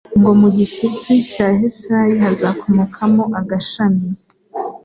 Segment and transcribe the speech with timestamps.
[0.19, 4.07] ngo «Mu gishyitsi cya Yesayi hazakomokamo agashami,